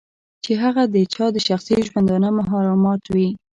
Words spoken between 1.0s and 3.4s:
چا د شخصي ژوندانه محرمات وي.